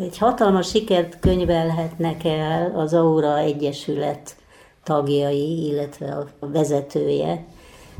Egy 0.00 0.18
hatalmas 0.18 0.68
sikert 0.68 1.20
könyvelhetnek 1.20 2.24
el 2.24 2.72
az 2.74 2.94
Aura 2.94 3.38
Egyesület 3.38 4.36
tagjai, 4.82 5.66
illetve 5.66 6.06
a 6.06 6.26
vezetője. 6.40 7.44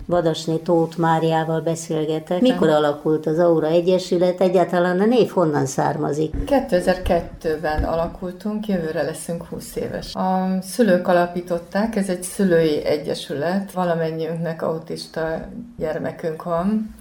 Vadasné 0.07 0.57
Tóth 0.57 0.99
Máriával 0.99 1.61
beszélgetek. 1.61 2.41
Mikor 2.41 2.69
alakult 2.69 3.27
az 3.27 3.39
Aura 3.39 3.67
Egyesület? 3.67 4.41
Egyáltalán 4.41 5.01
a 5.01 5.05
név 5.05 5.31
honnan 5.31 5.67
származik? 5.67 6.35
2002-ben 6.47 7.85
alakultunk, 7.85 8.67
jövőre 8.67 9.03
leszünk 9.03 9.45
20 9.45 9.77
éves. 9.77 10.15
A 10.15 10.59
szülők 10.63 11.09
alapították, 11.09 11.97
ez 11.97 12.09
egy 12.09 12.23
szülői 12.23 12.85
egyesület, 12.85 13.73
valamennyiünknek 13.73 14.63
autista 14.63 15.49
gyermekünk 15.79 16.43
van, 16.43 16.95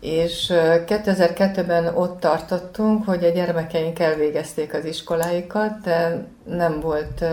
és 0.00 0.46
2002-ben 0.86 1.86
ott 1.86 2.20
tartottunk, 2.20 3.04
hogy 3.06 3.24
a 3.24 3.30
gyermekeink 3.30 3.98
elvégezték 3.98 4.74
az 4.74 4.84
iskoláikat, 4.84 5.80
de 5.80 6.26
nem 6.44 6.80
volt 6.80 7.24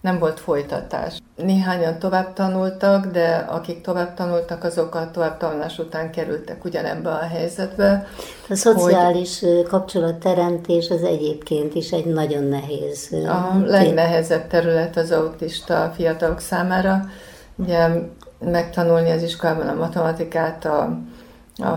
nem 0.00 0.18
volt 0.18 0.40
folytatás. 0.40 1.18
Néhányan 1.36 1.98
tovább 1.98 2.32
tanultak, 2.32 3.06
de 3.06 3.46
akik 3.48 3.80
tovább 3.80 4.14
tanultak, 4.14 4.64
azok 4.64 4.94
a 4.94 5.10
tovább 5.10 5.36
tanulás 5.36 5.78
után 5.78 6.10
kerültek 6.10 6.64
ugyanebbe 6.64 7.10
a 7.10 7.26
helyzetbe. 7.26 8.06
A 8.48 8.54
szociális 8.54 9.40
hogy 9.40 9.62
kapcsolatteremtés 9.62 10.90
az 10.90 11.02
egyébként 11.02 11.74
is 11.74 11.90
egy 11.90 12.06
nagyon 12.06 12.44
nehéz. 12.44 13.12
A 13.12 13.58
legnehezebb 13.64 14.46
terület 14.46 14.96
az 14.96 15.10
autista 15.10 15.92
fiatalok 15.96 16.40
számára. 16.40 17.04
Ugye 17.56 17.88
megtanulni 18.38 19.10
az 19.10 19.22
iskolában 19.22 19.68
a 19.68 19.74
matematikát, 19.74 20.64
a, 20.64 20.98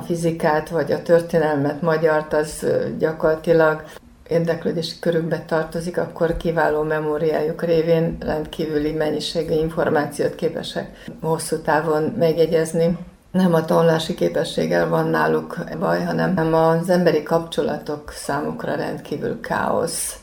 fizikát, 0.05 0.69
vagy 0.69 0.91
a 0.91 1.01
történelmet, 1.01 1.81
magyart, 1.81 2.33
az 2.33 2.65
gyakorlatilag 2.97 3.83
érdeklődési 4.27 4.99
körükbe 4.99 5.43
tartozik, 5.47 5.97
akkor 5.97 6.37
kiváló 6.37 6.81
memóriájuk 6.81 7.63
révén 7.63 8.17
rendkívüli 8.19 8.91
mennyiségű 8.91 9.53
információt 9.53 10.35
képesek 10.35 11.03
hosszú 11.21 11.57
távon 11.57 12.03
megjegyezni. 12.17 12.97
Nem 13.31 13.53
a 13.53 13.65
tanulási 13.65 14.13
képességgel 14.13 14.89
van 14.89 15.07
náluk 15.07 15.57
baj, 15.79 16.03
hanem 16.03 16.53
az 16.53 16.89
emberi 16.89 17.23
kapcsolatok 17.23 18.11
számukra 18.11 18.75
rendkívül 18.75 19.39
káosz. 19.39 20.19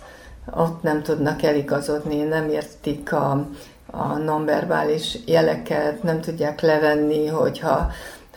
Ott 0.54 0.82
nem 0.82 1.02
tudnak 1.02 1.42
eligazodni, 1.42 2.22
nem 2.22 2.48
értik 2.48 3.12
a, 3.12 3.46
a 3.90 4.16
nonverbális 4.16 5.18
jeleket, 5.26 6.02
nem 6.02 6.20
tudják 6.20 6.60
levenni, 6.60 7.26
hogyha 7.26 7.90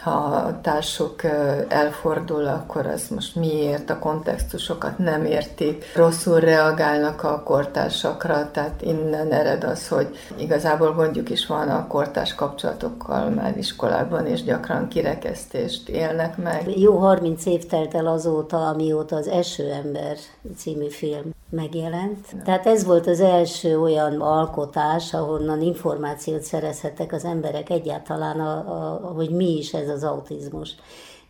ha 0.03 0.11
a 0.11 0.61
társuk 0.61 1.23
elfordul, 1.67 2.45
akkor 2.47 2.85
az 2.85 3.07
most 3.07 3.35
miért, 3.35 3.89
a 3.89 3.99
kontextusokat 3.99 4.97
nem 4.97 5.25
értik, 5.25 5.85
rosszul 5.95 6.39
reagálnak 6.39 7.23
a 7.23 7.43
kortársakra, 7.43 8.51
tehát 8.51 8.81
innen 8.81 9.31
ered 9.31 9.63
az, 9.63 9.87
hogy 9.87 10.17
igazából 10.37 10.93
gondjuk 10.93 11.29
is 11.29 11.45
van 11.45 11.69
a 11.69 11.87
kortárs 11.87 12.35
kapcsolatokkal 12.35 13.29
már 13.29 13.57
iskolában, 13.57 14.25
és 14.25 14.43
gyakran 14.43 14.87
kirekesztést 14.87 15.89
élnek 15.89 16.37
meg. 16.37 16.79
Jó 16.79 16.97
30 16.97 17.45
év 17.45 17.65
telt 17.65 17.93
el 17.93 18.07
azóta, 18.07 18.67
amióta 18.67 19.15
az 19.15 19.27
Eső 19.27 19.71
ember 19.71 20.15
című 20.57 20.89
film 20.89 21.31
megjelent. 21.53 22.43
Tehát 22.43 22.65
ez 22.65 22.83
volt 22.85 23.07
az 23.07 23.19
első 23.19 23.79
olyan 23.79 24.21
alkotás, 24.21 25.13
ahonnan 25.13 25.61
információt 25.61 26.41
szerezhettek 26.41 27.13
az 27.13 27.25
emberek 27.25 27.69
egyáltalán, 27.69 28.39
a, 28.39 28.57
a, 28.57 29.07
hogy 29.15 29.29
mi 29.29 29.57
is 29.57 29.73
ez 29.73 29.89
az 29.89 30.03
autizmus. 30.03 30.75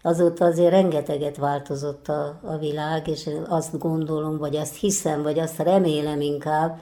Azóta 0.01 0.45
azért 0.45 0.71
rengeteget 0.71 1.37
változott 1.37 2.07
a, 2.07 2.39
a 2.43 2.57
világ, 2.57 3.07
és 3.07 3.29
azt 3.47 3.77
gondolom, 3.77 4.37
vagy 4.37 4.55
azt 4.55 4.75
hiszem, 4.75 5.23
vagy 5.23 5.39
azt 5.39 5.59
remélem 5.59 6.21
inkább, 6.21 6.79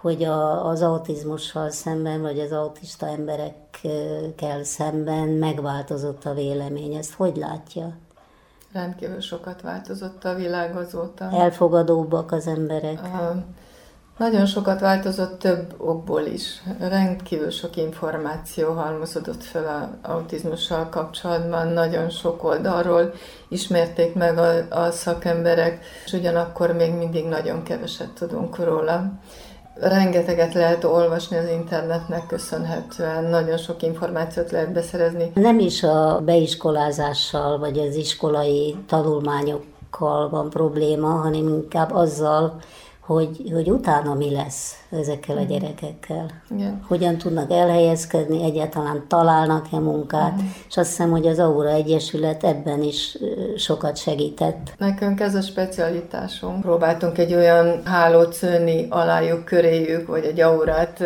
hogy 0.00 0.24
a, 0.24 0.66
az 0.66 0.82
autizmussal 0.82 1.70
szemben, 1.70 2.20
vagy 2.20 2.38
az 2.38 2.52
autista 2.52 3.06
emberekkel 3.06 4.64
szemben 4.64 5.28
megváltozott 5.28 6.24
a 6.24 6.34
vélemény. 6.34 6.94
Ezt 6.94 7.12
hogy 7.12 7.36
látja? 7.36 7.96
Rendkívül 8.72 9.20
sokat 9.20 9.60
változott 9.62 10.24
a 10.24 10.34
világ 10.34 10.76
azóta. 10.76 11.30
Elfogadóbbak 11.32 12.32
az 12.32 12.46
emberek. 12.46 13.00
Uh, 13.02 13.42
nagyon 14.20 14.46
sokat 14.46 14.80
változott 14.80 15.38
több 15.38 15.74
okból 15.76 16.22
is. 16.22 16.62
Rendkívül 16.78 17.50
sok 17.50 17.76
információ 17.76 18.72
halmozódott 18.72 19.42
fel 19.42 19.90
az 20.02 20.10
autizmussal 20.10 20.88
kapcsolatban, 20.88 21.68
nagyon 21.68 22.10
sok 22.10 22.44
oldalról 22.44 23.12
ismerték 23.48 24.14
meg 24.14 24.38
a, 24.38 24.82
a 24.84 24.90
szakemberek, 24.90 25.84
és 26.04 26.12
ugyanakkor 26.12 26.72
még 26.72 26.94
mindig 26.94 27.24
nagyon 27.24 27.62
keveset 27.62 28.10
tudunk 28.10 28.56
róla 28.56 29.12
rengeteget 29.74 30.54
lehet 30.54 30.84
olvasni 30.84 31.36
az 31.36 31.48
internetnek 31.48 32.26
köszönhetően, 32.26 33.24
nagyon 33.24 33.56
sok 33.56 33.82
információt 33.82 34.50
lehet 34.50 34.72
beszerezni. 34.72 35.30
Nem 35.34 35.58
is 35.58 35.82
a 35.82 36.20
beiskolázással, 36.24 37.58
vagy 37.58 37.78
az 37.78 37.94
iskolai 37.94 38.76
tanulmányokkal 38.86 40.28
van 40.28 40.50
probléma, 40.50 41.08
hanem 41.08 41.48
inkább 41.48 41.92
azzal, 41.92 42.60
hogy, 43.00 43.50
hogy 43.52 43.70
utána 43.70 44.14
mi 44.14 44.30
lesz 44.30 44.79
ezekkel 44.90 45.36
a 45.36 45.40
mhm. 45.40 45.48
gyerekekkel. 45.48 46.30
Igen. 46.50 46.80
Hogyan 46.88 47.16
tudnak 47.16 47.52
elhelyezkedni, 47.52 48.44
egyáltalán 48.44 49.04
találnak-e 49.08 49.78
munkát, 49.78 50.32
uh-huh. 50.32 50.48
és 50.68 50.76
azt 50.76 50.88
hiszem, 50.88 51.10
hogy 51.10 51.26
az 51.26 51.38
Aura 51.38 51.68
Egyesület 51.68 52.44
ebben 52.44 52.82
is 52.82 53.18
sokat 53.56 53.96
segített. 53.96 54.74
Nekünk 54.78 55.20
ez 55.20 55.34
a 55.34 55.40
specialitásunk. 55.40 56.60
Próbáltunk 56.60 57.18
egy 57.18 57.34
olyan 57.34 57.80
hálót 57.84 58.32
szőni 58.32 58.86
alájuk, 58.88 59.44
köréjük, 59.44 60.06
vagy 60.06 60.24
egy 60.24 60.40
aurát 60.40 61.02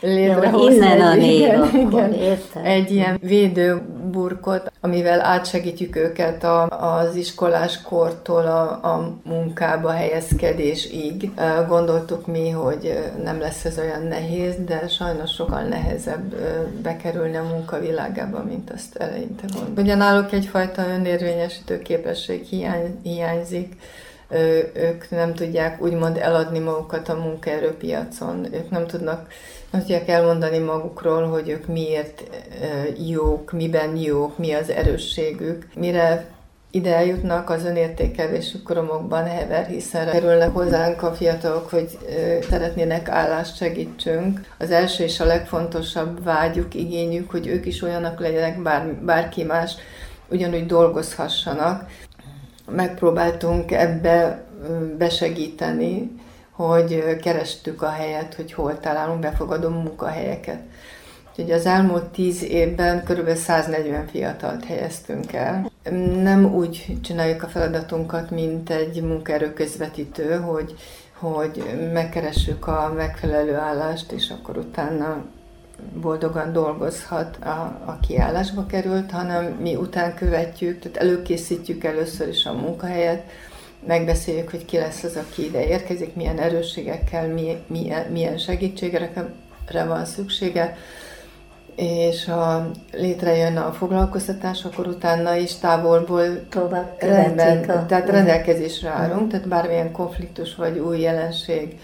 létrehozni. 0.00 0.74
Innen 0.74 1.00
a 1.00 1.14
név, 1.14 1.40
igen, 1.40 1.60
akkor, 1.60 1.78
igen. 1.78 2.12
Értem. 2.12 2.64
Egy 2.64 2.90
ilyen 2.90 3.18
védőburkot, 3.22 4.72
amivel 4.80 5.20
átsegítjük 5.20 5.96
őket 5.96 6.44
a, 6.44 6.66
az 6.66 7.14
iskolás 7.14 7.82
kortól 7.82 8.46
a, 8.46 8.70
a 8.70 9.12
munkába 9.24 9.90
helyezkedésig. 9.90 11.30
Gondoltuk 11.68 12.26
mi, 12.26 12.50
hogy 12.50 12.98
nem 13.26 13.40
lesz 13.40 13.64
ez 13.64 13.78
olyan 13.78 14.02
nehéz, 14.02 14.54
de 14.64 14.88
sajnos 14.88 15.30
sokkal 15.30 15.62
nehezebb 15.62 16.34
bekerülni 16.82 17.36
a 17.36 17.42
munkavilágába, 17.42 18.42
mint 18.42 18.70
azt 18.70 18.96
eleinte 18.96 19.44
gondoltuk. 19.52 19.78
Ugye 19.78 19.94
náluk 19.94 20.32
egyfajta 20.32 20.88
önérvényesítő 20.88 21.78
képesség 21.78 22.44
hiány, 22.44 22.98
hiányzik, 23.02 23.76
ők 24.74 25.10
nem 25.10 25.34
tudják 25.34 25.82
úgymond 25.82 26.16
eladni 26.16 26.58
magukat 26.58 27.08
a 27.08 27.14
munkaerőpiacon, 27.14 28.46
ők 28.54 28.70
nem 28.70 28.86
tudnak, 28.86 29.28
nem 29.70 29.80
tudják 29.80 30.08
elmondani 30.08 30.58
magukról, 30.58 31.26
hogy 31.26 31.48
ők 31.48 31.66
miért 31.66 32.22
jók, 33.06 33.52
miben 33.52 33.96
jók, 33.96 34.38
mi 34.38 34.52
az 34.52 34.70
erősségük, 34.70 35.66
mire 35.74 36.26
ide 36.76 36.96
eljutnak 36.96 37.50
az 37.50 37.64
önértékelésük 37.64 38.62
koromokban 38.62 39.24
hever, 39.24 39.66
hiszen 39.66 40.10
kerülnek 40.10 40.50
hozzánk 40.50 41.02
a 41.02 41.14
fiatalok, 41.14 41.70
hogy 41.70 41.98
szeretnének 42.50 43.08
állást 43.08 43.56
segítsünk. 43.56 44.40
Az 44.58 44.70
első 44.70 45.04
és 45.04 45.20
a 45.20 45.24
legfontosabb 45.24 46.24
vágyuk, 46.24 46.74
igényük, 46.74 47.30
hogy 47.30 47.46
ők 47.46 47.66
is 47.66 47.82
olyanak 47.82 48.20
legyenek, 48.20 48.62
bár, 48.62 48.86
bárki 48.86 49.44
más, 49.44 49.74
ugyanúgy 50.28 50.66
dolgozhassanak. 50.66 51.90
Megpróbáltunk 52.70 53.72
ebbe 53.72 54.44
besegíteni, 54.98 56.10
hogy 56.50 57.16
kerestük 57.16 57.82
a 57.82 57.90
helyet, 57.90 58.34
hogy 58.34 58.52
hol 58.52 58.80
találunk 58.80 59.20
befogadó 59.20 59.68
munkahelyeket. 59.68 60.60
Úgyhogy 61.30 61.50
az 61.50 61.66
elmúlt 61.66 62.04
tíz 62.04 62.42
évben 62.42 63.04
kb. 63.04 63.34
140 63.34 64.06
fiatalt 64.06 64.64
helyeztünk 64.64 65.32
el. 65.32 65.74
Nem 66.22 66.54
úgy 66.54 66.96
csináljuk 67.02 67.42
a 67.42 67.48
feladatunkat, 67.48 68.30
mint 68.30 68.70
egy 68.70 69.02
munkaerő 69.02 69.52
közvetítő, 69.52 70.34
hogy, 70.34 70.74
hogy 71.12 71.64
megkeressük 71.92 72.66
a 72.66 72.92
megfelelő 72.96 73.54
állást, 73.54 74.12
és 74.12 74.30
akkor 74.30 74.56
utána 74.56 75.24
boldogan 76.00 76.52
dolgozhat, 76.52 77.36
a, 77.36 77.80
a 77.84 77.98
kiállásba 78.06 78.66
került, 78.66 79.10
hanem 79.10 79.44
mi 79.44 79.76
után 79.76 80.14
követjük, 80.14 80.78
tehát 80.78 80.96
előkészítjük 80.96 81.84
először 81.84 82.28
is 82.28 82.44
a 82.44 82.52
munkahelyet, 82.52 83.22
megbeszéljük, 83.86 84.50
hogy 84.50 84.64
ki 84.64 84.76
lesz 84.76 85.02
az, 85.02 85.16
aki 85.16 85.44
ide 85.44 85.66
érkezik, 85.66 86.14
milyen 86.14 86.38
erősségekkel, 86.38 87.28
milyen, 87.66 88.06
milyen 88.10 88.38
segítségre 88.38 89.10
van 89.86 90.04
szüksége, 90.04 90.76
és 91.76 92.24
ha 92.24 92.70
létrejön 92.92 93.56
a 93.56 93.72
foglalkoztatás, 93.72 94.64
akkor 94.64 94.86
utána 94.86 95.34
is 95.34 95.54
távolból 95.54 96.24
rendben, 96.98 97.58
a... 97.58 97.86
tehát 97.86 98.10
rendelkezésre 98.10 98.88
állunk, 98.88 99.30
tehát 99.30 99.48
bármilyen 99.48 99.92
konfliktus 99.92 100.54
vagy 100.54 100.78
új 100.78 101.00
jelenség 101.00 101.78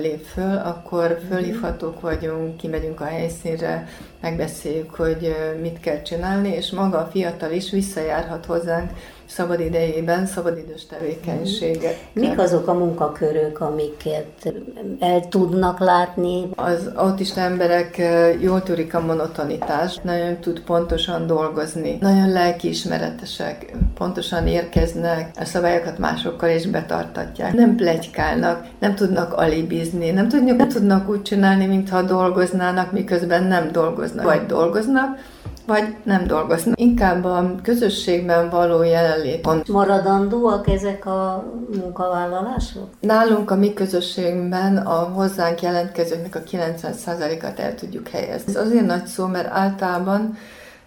lép 0.00 0.24
föl, 0.24 0.56
akkor 0.56 1.18
fölhívhatók 1.28 2.00
vagyunk, 2.00 2.56
kimegyünk 2.56 3.00
a 3.00 3.04
helyszínre, 3.04 3.88
megbeszéljük, 4.20 4.94
hogy 4.94 5.36
mit 5.60 5.80
kell 5.80 6.02
csinálni, 6.02 6.48
és 6.48 6.70
maga 6.70 6.98
a 6.98 7.08
fiatal 7.12 7.52
is 7.52 7.70
visszajárhat 7.70 8.46
hozzánk 8.46 8.90
szabadidejében, 9.28 10.26
szabadidős 10.26 10.86
tevékenységek. 10.86 11.96
Mik 12.12 12.38
azok 12.38 12.68
a 12.68 12.72
munkakörök, 12.72 13.60
amiket 13.60 14.52
el 15.00 15.28
tudnak 15.28 15.78
látni? 15.78 16.48
Az 16.54 16.90
autista 16.94 17.40
emberek 17.40 18.02
jól 18.40 18.62
tudik 18.62 18.94
a 18.94 19.00
monotonitást, 19.00 20.04
nagyon 20.04 20.36
tud 20.36 20.60
pontosan 20.60 21.26
dolgozni, 21.26 21.98
nagyon 22.00 22.32
lelkiismeretesek, 22.32 23.76
pontosan 23.94 24.46
érkeznek, 24.46 25.30
a 25.40 25.44
szabályokat 25.44 25.98
másokkal 25.98 26.50
is 26.50 26.66
betartatják. 26.66 27.52
Nem 27.52 27.76
plegykálnak, 27.76 28.66
nem 28.78 28.94
tudnak 28.94 29.32
alibizni, 29.32 30.10
nem 30.10 30.28
tudnak, 30.28 30.56
nem 30.56 30.68
tudnak 30.68 31.08
úgy 31.08 31.22
csinálni, 31.22 31.66
mintha 31.66 32.02
dolgoznának, 32.02 32.92
miközben 32.92 33.44
nem 33.44 33.72
dolgoznak. 33.72 34.06
Vagy 34.14 34.46
dolgoznak, 34.46 35.18
vagy 35.66 35.96
nem 36.02 36.26
dolgoznak. 36.26 36.80
Inkább 36.80 37.24
a 37.24 37.54
közösségben 37.62 38.50
való 38.50 38.82
jelenlét. 38.82 39.68
Maradandóak 39.68 40.68
ezek 40.68 41.06
a 41.06 41.44
munkavállalások? 41.80 42.88
Nálunk 43.00 43.50
a 43.50 43.56
mi 43.56 43.72
közösségben 43.72 44.76
a 44.76 44.94
hozzánk 44.94 45.62
jelentkezőknek 45.62 46.34
a 46.34 46.42
90%-at 46.42 47.58
el 47.58 47.74
tudjuk 47.74 48.08
helyezni. 48.08 48.54
Ez 48.54 48.66
azért 48.66 48.86
nagy 48.86 49.06
szó, 49.06 49.26
mert 49.26 49.48
általában 49.50 50.36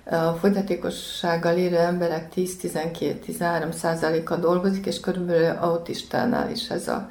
a 0.06 0.38
fogyatékossággal 0.40 1.56
élő 1.56 1.78
emberek 1.78 2.28
10-12-13 2.36 3.72
százaléka 3.72 4.36
dolgozik, 4.36 4.86
és 4.86 5.00
körülbelül 5.00 5.58
autistánál 5.62 6.52
is 6.52 6.70
ez 6.70 6.88
a 6.88 7.10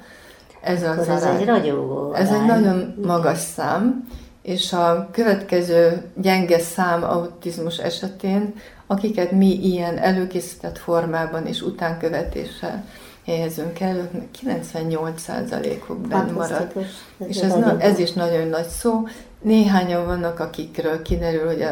ez, 0.61 0.83
az 0.83 1.07
ez 1.07 1.23
egy 1.23 1.45
ragyogó 1.45 2.13
Ez 2.13 2.31
egy 2.31 2.45
nagyon 2.45 2.95
magas 3.05 3.37
szám, 3.37 4.07
és 4.41 4.73
a 4.73 5.09
következő 5.11 6.01
gyenge 6.15 6.59
szám 6.59 7.03
autizmus 7.03 7.77
esetén, 7.77 8.53
akiket 8.87 9.31
mi 9.31 9.65
ilyen 9.65 9.97
előkészített 9.97 10.77
formában 10.77 11.45
és 11.45 11.61
utánkövetéssel 11.61 12.85
helyezünk 13.25 13.79
el, 13.79 14.09
98%-uk 14.43 16.07
benn 16.07 16.31
marad. 16.33 16.71
Ez 17.19 17.27
és 17.27 17.37
ez, 17.37 17.53
na, 17.53 17.79
ez 17.79 17.99
is 17.99 18.11
nagyon 18.11 18.47
nagy 18.47 18.67
szó. 18.67 19.07
Néhányan 19.41 20.05
vannak, 20.05 20.39
akikről 20.39 21.01
kiderül, 21.01 21.45
hogy 21.45 21.67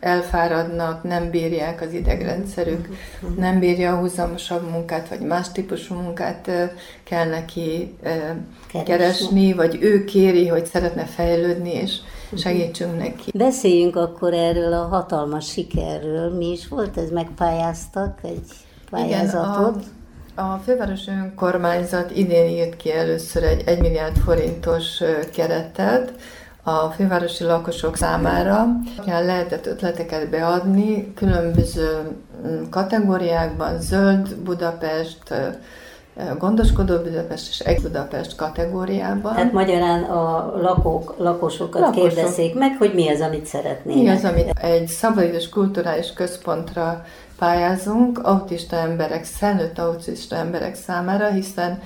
elfáradnak, 0.00 1.02
nem 1.02 1.30
bírják 1.30 1.80
az 1.80 1.92
idegrendszerük, 1.92 2.88
uh-huh. 3.22 3.38
nem 3.38 3.58
bírja 3.58 3.92
a 3.92 3.98
húzamosabb 3.98 4.70
munkát, 4.70 5.08
vagy 5.08 5.20
más 5.20 5.52
típusú 5.52 5.94
munkát 5.94 6.50
kell 7.04 7.28
neki 7.28 7.96
keresni, 8.72 8.82
keresni 8.84 9.52
vagy 9.52 9.78
ő 9.80 10.04
kéri, 10.04 10.46
hogy 10.48 10.66
szeretne 10.66 11.04
fejlődni, 11.04 11.72
és 11.72 11.98
uh-huh. 12.24 12.38
segítsünk 12.38 12.98
neki. 12.98 13.30
Beszéljünk 13.34 13.96
akkor 13.96 14.34
erről 14.34 14.72
a 14.72 14.86
hatalmas 14.86 15.50
sikerről. 15.50 16.36
Mi 16.36 16.50
is 16.50 16.68
volt 16.68 16.96
ez? 16.96 17.10
Megpályáztak 17.10 18.18
egy 18.22 18.46
pályázatot? 18.90 19.76
Igen, 19.76 19.88
a, 19.88 20.00
a 20.34 20.56
fővárosi 20.56 21.10
önkormányzat 21.10 22.10
idén 22.10 22.48
írt 22.48 22.76
ki 22.76 22.92
először 22.92 23.42
egy 23.42 23.62
1 23.66 23.80
milliárd 23.80 24.16
forintos 24.16 25.02
keretet, 25.34 26.12
a 26.62 26.86
fővárosi 26.86 27.44
lakosok 27.44 27.96
számára. 27.96 28.66
Lehetett 29.06 29.66
ötleteket 29.66 30.30
beadni 30.30 31.14
különböző 31.14 32.00
mm, 32.46 32.62
kategóriákban, 32.70 33.80
zöld 33.80 34.34
Budapest, 34.34 35.34
gondoskodó 36.38 36.96
Budapest 36.96 37.48
és 37.48 37.58
egy 37.58 37.82
Budapest 37.82 38.36
kategóriában. 38.36 39.34
Tehát 39.34 39.52
magyarán 39.52 40.02
a 40.02 40.52
lakók, 40.60 41.14
lakosokat 41.18 41.80
Lakosok. 41.80 42.08
kérdezzék 42.08 42.54
meg, 42.54 42.76
hogy 42.78 42.94
mi 42.94 43.08
az, 43.08 43.20
amit 43.20 43.46
szeretnének. 43.46 44.02
Mi 44.02 44.08
az, 44.08 44.24
amit 44.24 44.58
egy 44.60 44.86
szabadidős 44.86 45.48
kulturális 45.48 46.12
központra 46.12 47.04
pályázunk 47.38 48.18
autista 48.18 48.76
emberek, 48.76 49.24
szenőtt 49.24 49.78
autista 49.78 50.36
emberek 50.36 50.74
számára, 50.74 51.30
hiszen 51.30 51.82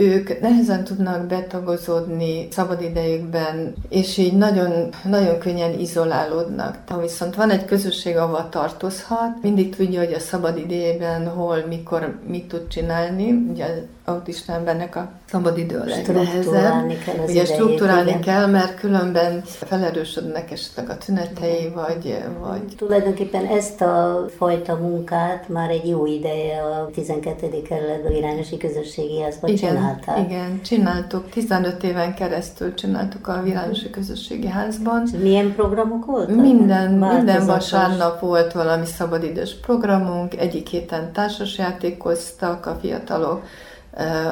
ők 0.00 0.40
nehezen 0.40 0.84
tudnak 0.84 1.26
betagozódni 1.26 2.48
szabadidejükben, 2.50 3.74
és 3.88 4.16
így 4.16 4.36
nagyon, 4.36 4.88
nagyon 5.04 5.38
könnyen 5.38 5.78
izolálódnak. 5.78 6.78
Ha 6.86 7.00
viszont 7.00 7.34
van 7.34 7.50
egy 7.50 7.64
közösség, 7.64 8.16
ahol 8.16 8.48
tartozhat, 8.48 9.42
mindig 9.42 9.76
tudja, 9.76 9.98
hogy 10.04 10.12
a 10.12 10.18
szabadidejében 10.18 11.28
hol, 11.28 11.64
mikor 11.68 12.18
mit 12.26 12.48
tud 12.48 12.68
csinálni. 12.68 13.30
Ugye 13.50 13.66
autista 14.10 14.52
embernek 14.52 14.96
a 14.96 15.10
szabadidő 15.30 15.78
a 15.78 15.84
legnehezebb. 15.84 16.86
Kell 17.04 17.24
Ugye 17.28 17.44
strukturálni 17.44 18.08
igen. 18.08 18.20
kell, 18.20 18.46
mert 18.46 18.80
különben 18.80 19.42
felerősödnek 19.44 20.50
esetleg 20.50 20.90
a 20.90 20.98
tünetei, 20.98 21.72
vagy, 21.74 22.16
vagy... 22.40 22.62
Tulajdonképpen 22.76 23.46
ezt 23.46 23.80
a 23.80 24.26
fajta 24.36 24.74
munkát 24.74 25.48
már 25.48 25.70
egy 25.70 25.88
jó 25.88 26.06
ideje 26.06 26.62
a 26.62 26.90
12. 26.94 27.62
kerületben 27.62 28.12
irányosi 28.12 28.56
közösségi 28.56 29.20
házban 29.20 29.50
igen, 29.50 29.76
csinálták. 29.98 30.30
Igen, 30.30 30.62
csináltuk. 30.62 31.28
15 31.28 31.82
éven 31.82 32.14
keresztül 32.14 32.74
csináltuk 32.74 33.26
a 33.26 33.42
Virányosi 33.42 33.90
Közösségi 33.90 34.48
Házban. 34.48 35.08
Milyen 35.22 35.54
programok 35.54 36.04
voltak? 36.04 36.36
Minden, 36.36 36.90
minden 36.90 37.46
vasárnap 37.46 38.20
volt 38.20 38.52
valami 38.52 38.86
szabadidős 38.86 39.54
programunk, 39.54 40.36
egyik 40.36 40.68
héten 40.68 41.12
társasjátékoztak 41.12 42.66
a 42.66 42.78
fiatalok, 42.80 43.44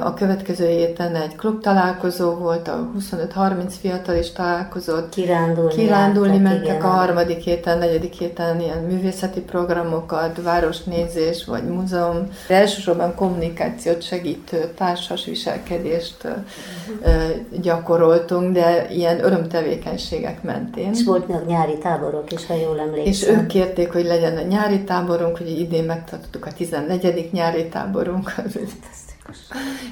a 0.05 0.15
következő 0.15 0.67
héten 0.67 1.15
egy 1.15 1.37
klub 1.37 1.63
találkozó 1.63 2.35
volt, 2.35 2.69
a 2.69 2.91
25-30 2.99 3.73
fiatal 3.81 4.17
is 4.17 4.33
találkozott. 4.33 5.15
Kirándulni, 5.15 5.75
Kirándulni 5.75 6.33
jártak, 6.35 6.53
mentek 6.53 6.77
igen. 6.77 6.81
a 6.81 6.87
harmadik 6.87 7.39
héten, 7.39 7.79
negyedik 7.79 8.13
héten 8.13 8.61
ilyen 8.61 8.79
művészeti 8.79 9.41
programokat, 9.41 10.43
városnézés 10.43 11.45
vagy 11.45 11.65
múzeum. 11.65 12.29
De 12.47 12.55
elsősorban 12.55 13.15
kommunikációt 13.15 14.03
segítő 14.03 14.73
társas 14.77 15.25
viselkedést 15.25 16.17
uh-huh. 16.25 17.61
gyakoroltunk, 17.61 18.53
de 18.53 18.87
ilyen 18.91 19.25
örömtevékenységek 19.25 20.43
mentén. 20.43 20.91
És 20.93 21.05
voltak 21.05 21.47
nyári 21.47 21.79
táborok 21.79 22.33
is, 22.33 22.47
ha 22.47 22.55
jól 22.55 22.81
emlékszem. 22.81 23.07
És 23.13 23.27
ők 23.27 23.47
kérték, 23.47 23.93
hogy 23.93 24.05
legyen 24.05 24.37
a 24.37 24.43
nyári 24.43 24.85
táborunk, 24.85 25.37
hogy 25.37 25.59
idén 25.61 25.85
megtartottuk 25.85 26.47
a 26.47 26.53
14. 26.53 27.29
nyári 27.33 27.69
táborunkat. 27.69 28.47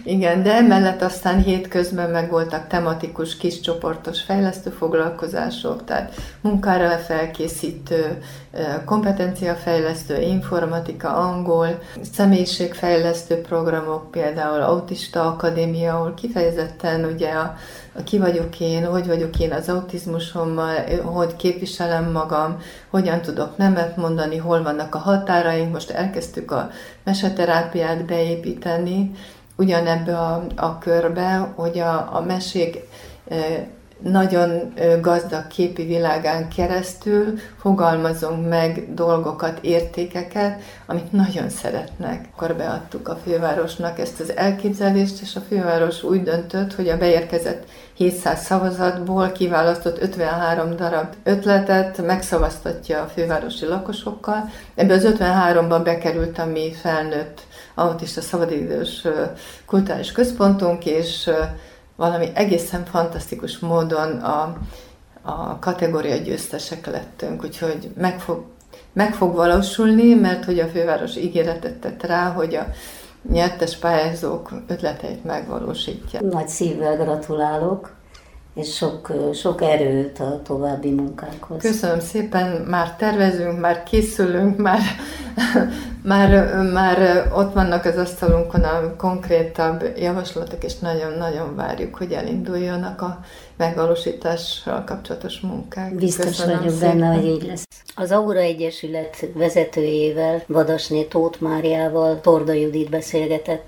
Igen, 0.05 0.43
de 0.43 0.55
emellett 0.55 1.03
aztán 1.03 1.43
hétközben 1.43 2.11
meg 2.11 2.31
voltak 2.31 2.67
tematikus, 2.67 3.37
kiscsoportos 3.37 4.23
fejlesztő 4.23 4.71
foglalkozások, 4.71 5.85
tehát 5.85 6.15
munkára 6.41 6.99
felkészítő, 6.99 8.19
kompetenciafejlesztő, 8.85 10.21
informatika, 10.21 11.17
angol, 11.17 11.79
személyiségfejlesztő 12.12 13.41
programok, 13.41 14.11
például 14.11 14.61
Autista 14.62 15.27
Akadémia, 15.27 15.94
ahol 15.94 16.15
kifejezetten 16.15 17.05
ugye 17.05 17.31
a 17.31 17.56
ki 18.05 18.19
vagyok 18.19 18.61
én, 18.61 18.87
hogy 18.87 19.07
vagyok 19.07 19.38
én 19.38 19.53
az 19.53 19.69
autizmusommal, 19.69 20.75
hogy 21.05 21.37
képviselem 21.37 22.11
magam, 22.11 22.59
hogyan 22.91 23.21
tudok 23.21 23.57
nemet 23.57 23.97
mondani, 23.97 24.37
hol 24.37 24.62
vannak 24.62 24.95
a 24.95 24.99
határaink, 24.99 25.73
most 25.73 25.91
elkezdtük 25.91 26.50
a 26.50 26.71
meseterápiát 27.05 28.05
beépíteni, 28.05 29.11
ugyanebbe 29.57 30.19
a, 30.19 30.47
a 30.57 30.79
körbe, 30.79 31.53
hogy 31.55 31.79
a, 31.79 32.17
a 32.17 32.21
mesék 32.26 32.79
nagyon 34.03 34.75
gazdag 35.00 35.47
képi 35.47 35.85
világán 35.85 36.49
keresztül 36.49 37.38
fogalmazunk 37.61 38.49
meg 38.49 38.95
dolgokat, 38.95 39.59
értékeket, 39.61 40.61
amit 40.87 41.12
nagyon 41.12 41.49
szeretnek. 41.49 42.29
Akkor 42.35 42.55
beadtuk 42.55 43.09
a 43.09 43.19
fővárosnak 43.25 43.99
ezt 43.99 44.21
az 44.21 44.37
elképzelést, 44.37 45.23
és 45.23 45.37
a 45.37 45.41
főváros 45.49 46.03
úgy 46.03 46.23
döntött, 46.23 46.75
hogy 46.75 46.88
a 46.88 46.99
beérkezett 46.99 47.65
700 47.95 48.45
szavazatból 48.45 49.33
kiválasztott 49.33 50.03
53 50.03 50.76
darab 50.76 51.15
ötletet 51.25 52.07
megszavaztatja 52.07 53.03
a 53.03 53.07
fővárosi 53.07 53.67
lakosokkal. 53.67 54.50
Ebbe 54.75 54.95
az 54.95 55.15
53-ban 55.19 55.81
bekerült 55.85 56.38
a 56.38 56.47
mi 56.47 56.73
felnőtt 56.73 57.41
autista 57.75 58.21
szabadidős 58.21 59.07
kulturális 59.67 60.12
központunk, 60.12 60.87
és 60.87 61.31
valami 61.97 62.31
egészen 62.35 62.85
fantasztikus 62.85 63.59
módon 63.59 64.19
a, 64.19 64.57
a 65.23 65.59
kategória 65.59 66.17
győztesek 66.17 66.87
lettünk, 66.87 67.45
úgyhogy 67.45 67.91
meg 67.97 68.21
fog, 68.21 68.45
meg 68.93 69.15
fog 69.15 69.35
valósulni, 69.35 70.15
mert 70.15 70.45
hogy 70.45 70.59
a 70.59 70.67
főváros 70.67 71.17
ígéretet 71.17 71.75
tett 71.75 72.03
rá, 72.03 72.31
hogy 72.31 72.55
a 72.55 72.67
nyertes 73.31 73.76
pályázók 73.76 74.50
ötleteit 74.67 75.25
megvalósítja. 75.25 76.21
Nagy 76.21 76.49
szívvel 76.49 76.97
gratulálok. 76.97 77.95
És 78.56 78.75
sok, 78.75 79.12
sok 79.34 79.62
erőt 79.62 80.18
a 80.18 80.40
további 80.44 80.90
munkákhoz. 80.90 81.60
Köszönöm 81.62 82.00
szépen, 82.00 82.50
már 82.60 82.96
tervezünk, 82.96 83.60
már 83.60 83.82
készülünk, 83.82 84.56
már, 84.56 84.80
már, 86.02 86.54
már 86.72 87.28
ott 87.34 87.52
vannak 87.52 87.84
az 87.84 87.96
asztalunkon 87.96 88.62
a 88.62 88.96
konkrétabb 88.96 89.84
javaslatok, 89.96 90.64
és 90.64 90.78
nagyon-nagyon 90.78 91.54
várjuk, 91.56 91.94
hogy 91.94 92.12
elinduljanak 92.12 93.02
a 93.02 93.20
megvalósítással 93.56 94.84
kapcsolatos 94.84 95.40
munkák. 95.40 95.94
Biztos 95.94 96.25
Köszönöm 96.25 96.58
vagyok 96.58 96.72
szépen. 96.72 96.98
benne, 96.98 97.14
hogy 97.14 97.26
így 97.26 97.46
lesz. 97.46 97.66
Az 97.94 98.10
Aura 98.10 98.38
Egyesület 98.38 99.26
vezetőjével, 99.34 100.42
Vadasné 100.46 101.02
Tóth 101.02 101.40
Máriával 101.40 102.20
Torda 102.20 102.52
Judit 102.52 102.90
beszélgetett. 102.90 103.66